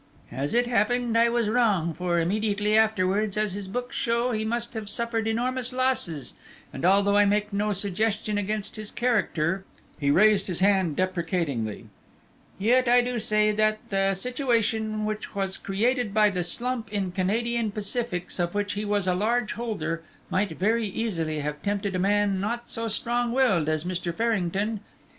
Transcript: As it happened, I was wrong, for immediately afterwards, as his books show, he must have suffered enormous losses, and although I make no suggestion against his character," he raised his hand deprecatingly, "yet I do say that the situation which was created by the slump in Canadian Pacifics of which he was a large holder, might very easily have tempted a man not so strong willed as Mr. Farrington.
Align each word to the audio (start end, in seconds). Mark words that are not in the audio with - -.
As 0.31 0.55
it 0.55 0.65
happened, 0.65 1.15
I 1.15 1.29
was 1.29 1.47
wrong, 1.47 1.93
for 1.93 2.19
immediately 2.19 2.75
afterwards, 2.75 3.37
as 3.37 3.53
his 3.53 3.67
books 3.67 3.95
show, 3.95 4.31
he 4.31 4.43
must 4.43 4.73
have 4.73 4.89
suffered 4.89 5.27
enormous 5.27 5.71
losses, 5.71 6.33
and 6.73 6.83
although 6.83 7.15
I 7.17 7.25
make 7.25 7.53
no 7.53 7.71
suggestion 7.71 8.35
against 8.35 8.77
his 8.77 8.89
character," 8.89 9.63
he 9.99 10.09
raised 10.09 10.47
his 10.47 10.59
hand 10.59 10.95
deprecatingly, 10.95 11.85
"yet 12.57 12.87
I 12.89 13.01
do 13.01 13.19
say 13.19 13.51
that 13.51 13.77
the 13.91 14.15
situation 14.15 15.05
which 15.05 15.35
was 15.35 15.55
created 15.55 16.15
by 16.15 16.31
the 16.31 16.43
slump 16.43 16.91
in 16.91 17.11
Canadian 17.11 17.69
Pacifics 17.69 18.39
of 18.39 18.55
which 18.55 18.73
he 18.73 18.83
was 18.83 19.05
a 19.05 19.13
large 19.13 19.53
holder, 19.53 20.01
might 20.31 20.57
very 20.57 20.87
easily 20.87 21.41
have 21.41 21.61
tempted 21.61 21.93
a 21.95 21.99
man 21.99 22.39
not 22.39 22.71
so 22.71 22.87
strong 22.87 23.33
willed 23.33 23.69
as 23.69 23.83
Mr. 23.83 24.11
Farrington. 24.15 24.79